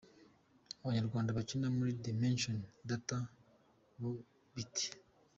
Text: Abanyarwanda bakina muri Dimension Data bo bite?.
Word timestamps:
Abanyarwanda 0.81 1.35
bakina 1.37 1.67
muri 1.77 1.91
Dimension 2.05 2.57
Data 2.89 3.17
bo 3.99 4.11
bite?. 4.55 4.85